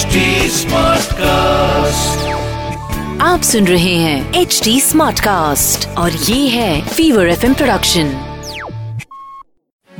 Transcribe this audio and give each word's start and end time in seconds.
HD 0.00 0.18
Smartcast. 0.48 2.26
आप 3.22 3.40
सुन 3.42 3.66
रहे 3.66 3.94
हैं 3.94 4.34
एच 4.34 4.60
डी 4.64 4.80
स्मार्ट 4.80 5.20
कास्ट 5.20 5.88
और 5.88 6.12
ये 6.12 6.48
है 6.48 6.88
फीवर 6.88 7.28
एफ़ 7.28 7.52
प्रोडक्शन 7.52 8.04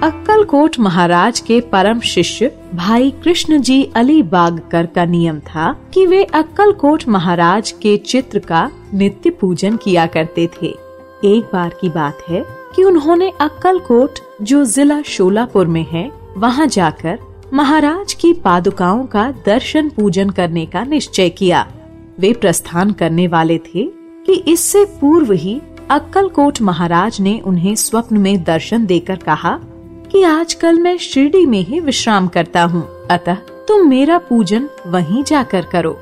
अक्कलकोट 0.03 0.79
महाराज 0.79 1.41
के 1.41 1.61
परम 1.61 2.01
शिष्य 2.01 2.53
भाई 2.75 3.11
कृष्ण 3.11 3.61
जी 3.61 3.91
अली 3.97 4.23
बागकर 4.23 4.87
का 4.87 5.05
नियम 5.05 5.41
था 5.41 5.77
कि 5.95 6.07
वे 6.07 6.25
अक्कलकोट 6.25 7.09
महाराज 7.09 7.71
के 7.71 7.97
चित्र 7.97 8.39
का 8.39 8.71
नित्य 8.95 9.31
पूजन 9.31 9.77
किया 9.77 10.07
करते 10.07 10.49
थे। 10.63 10.90
एक 11.25 11.45
बार 11.53 11.75
की 11.81 11.89
बात 11.89 12.19
है 12.29 12.45
कि 12.77 12.85
उन्होंने 12.85 13.33
अक्कलकोट, 13.41 14.19
जो 14.43 14.65
जिला 14.65 15.03
शोलापुर 15.03 15.67
में 15.67 15.87
है, 15.91 16.11
वहाँ 16.37 16.67
जाकर 16.67 17.19
महाराज 17.53 18.13
की 18.13 18.33
पादुकाओं 18.35 19.05
का 19.07 19.35
दर्शन 19.47 19.89
पूजन 19.89 20.31
करने 20.31 20.67
का 20.67 20.85
निश्चय 20.85 21.29
किया। 21.29 21.67
वे 22.21 22.33
प्रस्थान 22.33 22.93
करने 22.93 23.27
वाले 23.27 23.59
थे 23.59 23.85
कि 24.27 24.33
इससे 24.33 24.85
पूर्व 24.85 25.33
ही 25.33 25.61
अक्कलकोट 25.91 26.61
महाराज 26.63 27.21
ने 27.21 27.39
उन्हें 27.45 27.75
स्वप्न 27.75 28.17
में 28.17 28.43
दर्शन 28.45 28.87
देकर 28.87 29.17
कहा 29.17 29.59
कि 30.13 30.23
आजकल 30.23 30.79
मैं 30.79 30.97
शिरडी 30.99 31.47
में 31.47 31.61
ही 31.61 31.81
विश्राम 31.81 32.29
करता 32.29 32.63
हूँ। 32.63 32.89
अतः 33.11 33.35
तुम 33.69 33.89
मेरा 33.89 34.19
पूजन 34.19 34.69
वहीं 34.87 35.23
जाकर 35.25 35.65
करो। 35.65 35.99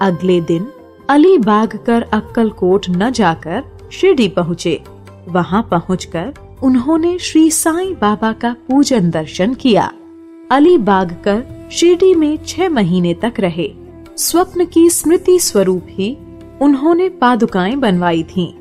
अगले 0.00 0.40
दिन 0.40 0.68
अली 1.10 1.38
बाग 1.38 1.76
कर 1.86 2.02
अक्कलकोट 2.02 2.86
न 2.88 3.10
जाकर 3.10 3.62
शिरडी 3.94 4.28
पहुँचे। 4.28 4.80
वहाँ 5.28 5.62
पहुँचकर 5.70 6.32
उन्होंने 6.62 7.18
श्री 7.18 7.50
साईं 7.50 7.94
बाबा 7.94 8.32
का 8.32 8.56
पूजन 8.68 9.10
दर्शन 9.10 9.54
किया। 9.54 9.92
अली 10.50 10.76
बाग 10.78 11.12
कर 11.24 11.68
शिरडी 11.72 12.14
में 12.14 12.38
छह 12.46 12.68
महीने 12.68 13.14
तक 13.14 13.34
रहे। 13.38 13.70
स्वप्न 14.18 14.64
की 14.64 14.88
स्मृति 14.90 15.38
स्वरूप 15.38 15.86
ही 15.90 16.16
उन्होंने 16.62 17.08
पादुकाएँ 17.08 17.76
बनवाई 17.76 18.22
थीं। 18.22 18.52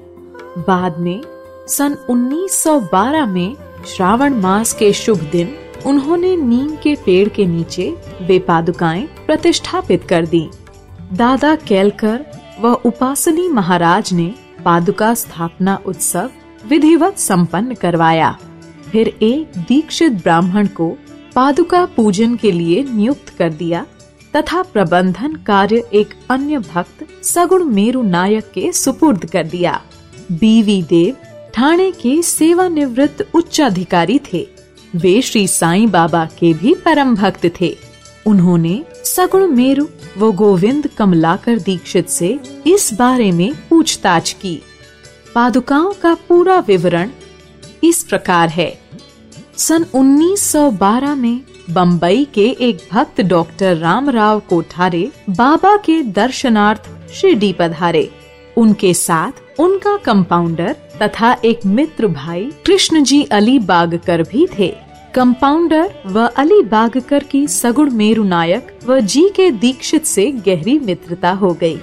बाद 0.67 0.99
में 0.99 1.21
सन 1.67 1.95
1912 2.09 3.27
में 3.27 3.55
श्रावण 3.87 4.33
मास 4.33 4.73
के 4.73 4.91
शुभ 4.93 5.21
दिन 5.31 5.55
उन्होंने 5.85 6.35
नीम 6.35 6.75
के 6.75 6.95
पेड़ 6.95 7.27
के 7.29 7.45
नीचे 7.45 7.89
वे 8.21 8.39
पादुकाएँ 8.39 9.03
प्रतिष्ठापित 9.25 10.03
कर 10.03 10.25
दी। 10.25 10.47
दादा 11.13 11.55
केलकर 11.55 12.25
व 12.61 12.73
उपासनी 12.85 13.47
महाराज 13.47 14.13
ने 14.13 14.33
पादुका 14.65 15.13
स्थापना 15.13 15.79
उत्सव 15.85 16.29
विधिवत 16.67 17.17
संपन्न 17.17 17.73
करवाया। 17.73 18.37
फिर 18.91 19.07
एक 19.21 19.57
दीक्षित 19.57 20.11
ब्राह्मण 20.13 20.67
को 20.67 20.89
पादुका 21.35 21.85
पूजन 21.85 22.35
के 22.35 22.51
लिए 22.51 22.83
नियुक्त 22.83 23.29
कर 23.29 23.49
दिया, 23.49 23.85
तथा 24.35 24.61
प्रबंधन 24.63 25.35
कार्य 25.35 25.83
एक 25.93 26.13
अन्य 26.29 26.59
भक्त 26.59 27.23
सगुण 27.23 27.63
मेरु 27.63 28.01
नायक 28.01 28.51
के 28.53 28.71
सुपुर्द 28.71 29.25
कर 29.25 29.47
दिया। 29.47 29.81
बीवी 30.31 30.81
देव 30.83 31.15
ठाणे 31.53 31.91
के 31.91 32.21
सेवानिवृत्त 32.21 33.27
उच्चाधिकारी 33.33 34.19
थे। 34.33 34.47
वे 34.95 35.21
श्री 35.21 35.47
साईं 35.47 35.89
बाबा 35.91 36.25
के 36.39 36.53
भी 36.53 36.73
परम 36.75 37.15
भक्त 37.15 37.45
थे। 37.61 37.75
उन्होंने 38.25 38.83
सगुण 39.05 39.47
मेरु 39.47 39.85
वो 40.17 40.31
गोविंद 40.31 40.87
कमलाकर 40.87 41.59
दीक्षित 41.59 42.09
से 42.09 42.39
इस 42.67 42.93
बारे 42.93 43.31
में 43.31 43.53
पूछताछ 43.69 44.33
की। 44.33 44.61
पादुकाओं 45.35 45.93
का 45.93 46.13
पूरा 46.13 46.59
विवरण 46.59 47.09
इस 47.83 48.03
प्रकार 48.03 48.49
है। 48.49 48.79
सन 49.57 49.85
1912 49.93 51.15
में 51.15 51.41
बम्बई 51.69 52.27
के 52.33 52.49
एक 52.49 52.87
भक्त 52.91 53.21
डॉक्टर 53.21 53.77
रामराव 53.77 54.39
कोठारे 54.39 55.11
बाबा 55.29 55.77
के 55.77 56.01
दर्शनार्थ 56.03 56.89
शिरडी 57.13 57.53
पधारे। 57.53 58.11
उनके 58.57 58.93
साथ 58.93 59.59
उनका 59.59 59.97
कंपाउंडर 59.97 60.75
तथा 61.01 61.35
एक 61.45 61.65
मित्र 61.65 62.07
भाई 62.07 62.51
कृष्ण 62.65 63.03
जी 63.03 63.23
अली 63.23 63.59
बागकर 63.59 64.23
भी 64.23 64.47
थे। 64.59 64.82
कंपाउंडर 65.15 65.89
व 66.05 66.19
अली 66.37 66.61
बागकर 66.61 67.23
की 67.23 67.47
सगुण 67.47 67.89
मेरु 67.91 68.23
नायक 68.23 68.67
व 68.85 68.99
जी 68.99 69.27
के 69.35 69.49
दीक्षित 69.51 70.05
से 70.05 70.31
गहरी 70.47 70.77
मित्रता 70.79 71.31
हो 71.31 71.51
गई। 71.53 71.75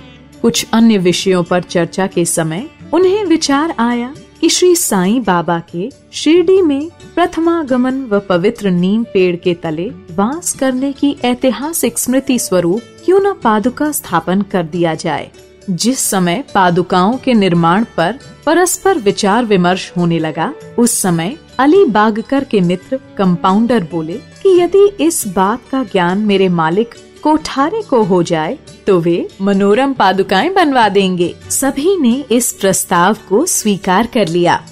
कुछ 0.42 0.66
अन्य 0.72 0.98
विषयों 0.98 1.42
पर 1.42 1.62
चर्चा 1.62 2.06
के 2.06 2.24
समय 2.24 2.66
उन्हें 2.94 3.24
विचार 3.24 3.74
आया 3.78 4.12
कि 4.40 4.48
श्री 4.48 4.74
साईं 4.76 5.22
बाबा 5.22 5.58
के 5.70 5.88
शिरडी 6.12 6.60
में 6.62 6.90
प्रथमागमन 7.14 8.04
व 8.04 8.20
पवित्र 8.20 8.70
नीम 8.70 9.04
पेड़ 9.04 9.36
के 9.36 9.54
तले 9.54 9.88
वास 10.16 10.52
करने 10.52 10.92
की 10.92 11.16
ऐतिहासिक 11.24 11.98
स्मृति 11.98 12.38
स्वरूप 12.38 12.80
क्यों 13.04 13.20
न 13.20 13.32
पादुका 13.42 13.90
स्थापन 13.92 14.42
कर 14.42 14.62
दिया 14.66 14.94
जाए 14.94 15.30
जिस 15.70 15.98
समय 16.00 16.44
पादुकाओं 16.54 17.16
के 17.16 17.34
निर्माण 17.34 17.84
पर 17.96 18.18
परस्पर 18.46 18.98
विचार 18.98 19.44
विमर्श 19.44 19.92
होने 19.96 20.18
लगा, 20.18 20.52
उस 20.78 20.98
समय 21.02 21.36
अली 21.58 21.84
बागकर 21.84 22.44
के 22.44 22.60
मित्र 22.60 23.00
कंपाउंडर 23.18 23.84
बोले 23.90 24.16
कि 24.42 24.60
यदि 24.60 24.86
इस 25.00 25.26
बात 25.26 25.60
का 25.72 25.82
ज्ञान 25.84 26.18
मेरे 26.18 26.48
मालिक 26.48 26.94
कोठारे 27.22 27.82
को 27.82 28.02
हो 28.02 28.22
जाए 28.22 28.58
तो 28.86 28.98
वे 29.00 29.28
मनोरम 29.42 29.92
पादुकाएँ 29.92 30.52
बनवा 30.54 30.88
देंगे 30.88 31.34
सभी 31.50 31.96
ने 31.96 32.24
इस 32.30 32.52
प्रस्ताव 32.52 33.16
को 33.28 33.46
स्वीकार 33.46 34.06
कर 34.06 34.28
लिया 34.28 34.62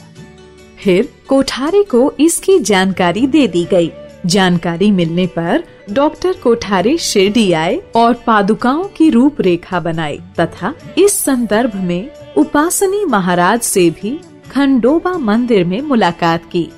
फिर 0.85 1.09
कोठारे 1.29 1.83
को 1.83 2.13
इसकी 2.21 2.59
जानकारी 2.59 3.27
दे 3.27 3.47
दी 3.47 3.65
गई। 3.65 3.91
जानकारी 4.27 4.91
मिलने 4.91 5.27
पर 5.27 5.65
डॉक्टर 5.91 6.33
कोठारे 6.33 6.99
शिरडी 6.99 7.53
आए 7.53 7.83
और 7.97 8.15
पादुकाओं 8.15 8.85
की 8.85 9.11
रूपरेखा 9.11 9.81
बनाई 9.81 10.21
तथा 10.41 10.75
इस 10.99 11.13
संदर्भ 11.13 11.75
में 11.75 12.11
उपासनी 12.37 13.05
महाराज 13.05 13.61
से 13.61 13.91
भी 13.91 14.21
खंडोबा 14.51 15.13
मंदिर 15.13 15.65
में 15.65 15.81
मुलाकात 15.81 16.45
की। 16.53 16.69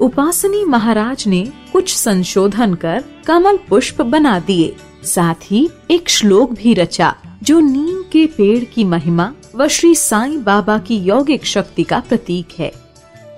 उपासनी 0.00 0.64
महाराज 0.64 1.24
ने 1.26 1.52
कुछ 1.72 1.96
संशोधन 1.96 2.74
कर 2.74 3.04
कमल 3.26 3.56
पुष्प 3.56 4.02
बना 4.02 4.38
दिए। 4.38 4.76
साथ 5.04 5.34
ही 5.44 5.70
एक 5.90 6.08
श्लोक 6.08 6.52
भी 6.52 6.74
रचा, 6.74 7.14
जो 7.42 7.60
नीम 7.60 8.02
के 8.02 8.26
पेड़ 8.26 8.64
की 8.64 8.84
महिमा 8.84 9.32
व 9.56 9.68
श्री 9.68 9.94
साईं 9.94 10.44
बाबा 10.44 10.78
की 10.78 10.96
यौगिक 10.96 11.46
शक्ति 11.46 11.82
का 11.82 12.00
प्रतीक 12.00 12.46
है। 12.58 12.72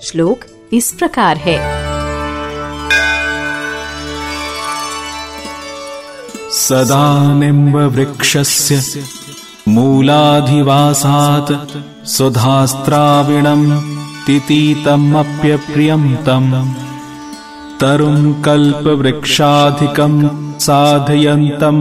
श्लोक 0.02 0.44
इस 0.72 0.92
प्रकार 0.92 1.36
है। 1.36 1.81
सदा 6.62 7.06
निम्बवृक्षस्य 7.34 9.02
मूलाधिवासात् 9.68 11.52
सुधास्त्राविणम् 12.06 13.80
तितीतमप्यप्रियं 14.26 16.04
तम्। 16.16 16.74
तरुं 17.80 18.42
कल्पवृक्षाधिकं 18.42 20.14
साधयन्तं 20.58 21.78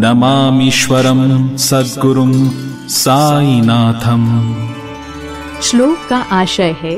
नमामीश्वरं 0.00 1.20
सद्गुरुं 1.56 2.32
साईनाथम। 2.88 4.24
श्लोक 5.62 5.98
का 6.10 6.18
आशय 6.32 6.76
है 6.82 6.96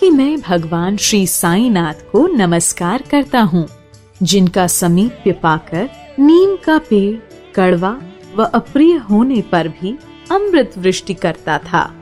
कि 0.00 0.10
मैं 0.10 0.40
भगवान 0.40 0.96
श्री 0.96 1.26
साईनाथ 1.26 2.10
को 2.12 2.26
नमस्कार 2.26 3.02
करता 3.10 3.40
हूँ, 3.40 3.66
जिनका 4.22 4.66
समीप्य 4.66 5.32
पाकर 5.32 5.88
नीम 6.18 6.56
का 6.56 6.78
पेड़, 6.78 7.16
कड़वा 7.54 8.00
व 8.36 8.42
अप्रिय 8.44 8.96
होने 8.96 9.40
पर 9.42 9.68
भी 9.68 9.98
अमृत 10.30 10.72
वृष्टि 10.78 11.14
करता 11.14 11.58
था। 11.58 11.94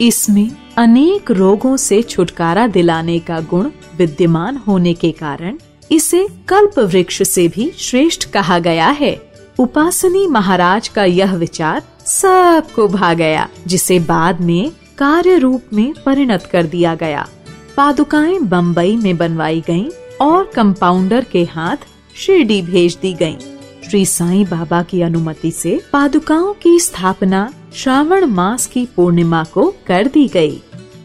इसमें 0.00 0.50
अनेक 0.76 1.30
रोगों 1.30 1.76
से 1.76 2.02
छुटकारा 2.02 2.66
दिलाने 2.66 3.18
का 3.18 3.40
गुण 3.40 3.70
विद्यमान 3.96 4.56
होने 4.56 4.94
के 4.94 5.12
कारण 5.12 5.58
इसे 5.90 6.28
कल्प 6.48 6.78
वृक्ष 6.78 7.22
से 7.22 7.48
भी 7.48 7.70
श्रेष्ठ 7.78 8.30
कहा 8.30 8.58
गया 8.58 8.88
है। 8.88 9.32
उपासनी 9.58 10.26
महाराज 10.26 10.88
का 10.88 11.04
यह 11.04 11.34
विचार 11.34 11.82
सबको 12.06 12.88
भा 12.88 13.14
गया, 13.14 13.48
जिसे 13.66 13.98
बाद 13.98 14.40
में 14.40 14.70
कार्य 14.98 15.38
रूप 15.38 15.62
में 15.72 15.94
परिणत 16.06 16.48
कर 16.52 16.66
दिया 16.66 16.94
गया। 16.94 17.28
पादुकाएँ 17.76 18.38
बम्बई 18.38 18.96
में 18.96 19.16
बनवाई 19.16 19.62
गईं 19.66 19.90
और 20.20 20.44
कंपाउंडर 20.54 21.24
के 21.24 21.44
हाथ 21.44 21.76
शिरडी 22.16 22.62
भेज 22.62 22.98
दी 23.02 23.12
गईं। 23.12 23.55
श्री 23.86 24.04
साईं 24.06 24.44
बाबा 24.44 24.82
की 24.82 25.00
अनुमति 25.02 25.50
से 25.50 25.80
पादुकाओं 25.92 26.52
की 26.52 26.78
स्थापना 26.80 27.52
श्रावण 27.74 28.24
मास 28.26 28.66
की 28.66 28.84
पूर्णिमा 28.96 29.42
को 29.44 29.74
कर 29.86 30.06
दी 30.06 30.26
गई। 30.28 30.60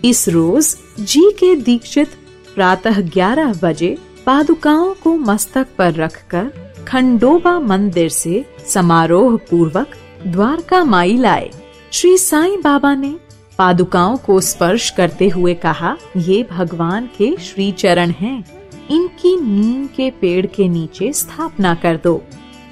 इस 0.06 0.28
रोज 0.30 0.76
जी 1.00 1.22
के 1.32 1.56
दीक्षित 1.56 2.16
प्रातः 2.56 3.02
11 3.10 3.54
बजे 3.64 3.98
पादुकाओं 4.26 4.94
को 4.94 5.16
मस्तक 5.18 5.68
पर 5.78 5.94
रखकर 5.94 6.52
खंडोबा 6.88 7.60
मंदिर 7.60 8.10
से 8.10 8.44
समारोह 8.68 9.38
पूर्वक 9.52 9.96
द्वारका 10.28 10.84
माई 10.84 11.18
लाए 11.18 11.50
श्री 11.92 12.18
साईं 12.18 12.62
बाबा 12.62 12.96
ने 12.96 13.16
पादुकाओं 13.58 14.18
को 14.18 14.42
स्पर्श 14.42 14.90
करते 14.90 15.28
हुए 15.30 15.54
कहा, 15.54 15.96
ये 16.18 16.44
भगवान 16.52 17.10
के 17.18 17.36
श्री 17.42 17.72
चरण 17.72 18.12
हैं। 18.12 18.44
इनकी 18.92 19.36
नीम 19.42 19.86
के 19.88 20.10
पेड़ 20.12 20.46
के 20.46 20.68
नीचे 20.70 21.14
स्थापना 21.14 21.74
कर 21.76 22.00
दो 22.04 22.22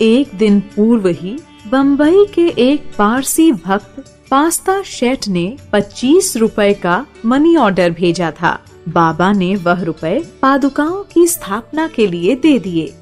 एक 0.01 0.35
दिन 0.35 0.59
पूर्व 0.59 1.07
ही 1.07 1.37
बम्बई 1.67 2.25
के 2.33 2.47
एक 2.47 2.83
पारसी 2.97 3.51
भक्त 3.51 4.25
पास्ता 4.31 4.81
शेठ 4.81 5.27
ने 5.27 5.57
25 5.73 6.37
रुपए 6.37 6.73
का 6.73 7.05
मनी 7.25 7.55
ऑर्डर 7.55 7.89
भेजा 7.89 8.31
था। 8.31 8.65
बाबा 8.89 9.31
ने 9.31 9.55
वह 9.55 9.81
रुपए 9.81 10.19
पादुकाओं 10.41 11.03
की 11.03 11.27
स्थापना 11.27 11.87
के 11.87 12.07
लिए 12.07 12.35
दे 12.35 12.59
दिए। 12.59 12.93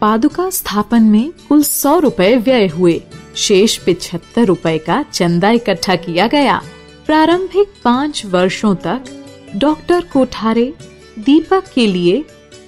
पादुका 0.00 0.50
स्थापन 0.50 1.02
में 1.02 1.32
कुल 1.48 1.62
सौ 1.62 1.98
रुपए 1.98 2.36
व्यय 2.36 2.66
हुए। 2.66 3.02
शेष 3.36 3.76
पिछहत्तर 3.76 4.44
रुपए 4.44 4.78
का 4.78 5.04
चंदा 5.12 5.50
इकट्ठा 5.50 5.96
किया 5.96 6.26
गया। 6.26 6.62
प्रारंभिक 7.06 7.72
पाँच 7.84 8.26
वर्षों 8.26 8.74
तक 8.74 9.04
डॉक्टर 9.56 10.00
कोठारे 10.12 10.74
दीपक 11.18 11.64
के 11.74 11.86
लिए 11.86 12.24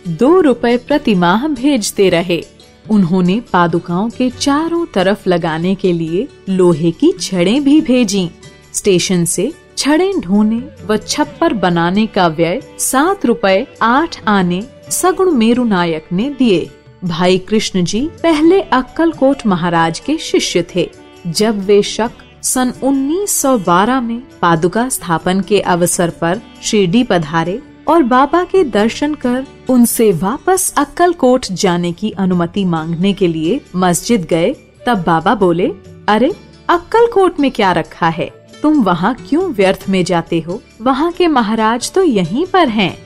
दो 0.08 0.40
रुपए 0.40 0.76
प्रति 0.76 1.14
माह 1.14 1.48
भेजते 1.48 2.08
रहे। 2.08 2.44
उन्होंने 2.90 3.40
पादुकाओं 3.52 4.08
के 4.10 4.30
चारों 4.30 4.84
तरफ़ 4.86 5.28
लगाने 5.28 5.74
के 5.74 5.92
लिए 5.92 6.26
लोहे 6.48 6.90
की 6.90 7.12
छड़ें 7.12 7.64
भी 7.64 7.80
भेजी। 7.80 8.28
स्टेशन 8.72 9.24
से 9.24 9.52
छड़ें 9.78 10.20
ढोने 10.20 10.62
व 10.86 10.96
छप्पर 10.96 11.52
बनाने 11.54 12.06
का 12.06 12.26
व्यय 12.28 12.60
सात 12.78 13.26
रुपए 13.26 13.66
आठ 13.82 14.20
आने 14.28 14.62
सगुण 14.90 15.30
मेरु 15.30 15.64
नायक 15.64 16.06
ने 16.12 16.28
दिए। 16.30 16.70
भाई 17.04 17.38
कृष्ण 17.38 17.84
जी 17.84 18.00
पहले 18.22 18.60
अक्कलकोट 18.60 19.46
महाराज 19.46 19.98
के 19.98 20.16
शिष्य 20.18 20.64
थे। 20.74 20.88
जब 21.26 21.64
वे 21.64 21.82
शक 21.82 22.10
सन 22.42 22.72
1912 22.82 24.00
में 24.00 24.22
पादुका 24.42 24.88
स्थापन 24.88 25.40
के 25.40 25.60
अवसर 25.60 26.10
पर 26.10 26.40
शिरडी 26.62 27.02
पधारे 27.04 27.60
और 27.88 28.02
बाबा 28.02 28.42
के 28.44 28.64
दर्शन 28.64 29.14
कर 29.14 29.46
उनसे 29.70 30.12
वापस 30.12 30.74
अक्कलकोट 30.76 31.46
जाने 31.46 31.92
की 31.92 32.10
अनुमति 32.10 32.64
मांगने 32.64 33.12
के 33.12 33.26
लिए 33.26 33.60
मस्जिद 33.76 34.24
गए, 34.24 34.56
तब 34.86 35.04
बाबा 35.06 35.34
बोले, 35.34 35.72
अरे, 36.08 36.32
अक्कलकोट 36.68 37.40
में 37.40 37.50
क्या 37.50 37.72
रखा 37.72 38.08
है? 38.08 38.30
तुम 38.62 38.82
वहाँ 38.82 39.16
क्यों 39.28 39.44
व्यर्थ 39.44 39.84
में 39.88 40.04
जाते 40.04 40.40
हो? 40.40 40.62
वहाँ 40.82 41.12
के 41.12 41.28
महाराज 41.28 41.92
तो 41.92 42.02
यहीं 42.02 42.46
पर 42.46 42.68
हैं। 42.68 42.98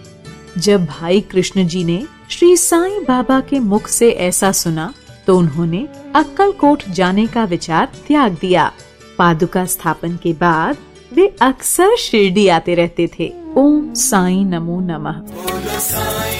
जब 0.58 0.84
भाई 0.84 1.20
कृष्ण 1.20 1.66
जी 1.66 1.84
ने 1.84 2.06
श्री 2.30 2.56
साईं 2.56 3.04
बाबा 3.04 3.40
के 3.40 3.58
मुख 3.58 3.86
से 3.86 4.10
ऐसा 4.10 4.52
सुना 4.52 4.94
तो 5.26 5.38
उन्होंने 5.38 5.88
अक्कलकोट 6.14 6.82
जाने 6.90 7.26
का 7.26 7.44
विचार 7.44 7.88
त्याग 8.08 8.36
दिया। 8.40 8.72
पादुका 9.18 9.64
स्थापन 9.64 10.18
के 10.22 10.32
बाद 10.32 10.76
वे 11.12 11.36
अक्सर 11.42 11.96
शिरडी 11.96 12.48
आते 12.48 12.74
रहते 12.74 13.10
थे। 13.18 13.32
ओम 13.56 13.94
साई 13.94 14.44
नमो 14.44 14.80
नमः। 14.80 16.39